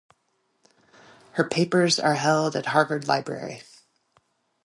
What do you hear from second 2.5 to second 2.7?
at